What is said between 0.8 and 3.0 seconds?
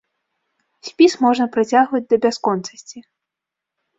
Спіс можна працягваць да бясконцасці.